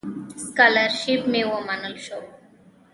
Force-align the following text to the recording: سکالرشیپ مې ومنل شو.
سکالرشیپ 0.43 1.21
مې 1.31 1.41
ومنل 1.51 1.95
شو. 2.05 2.19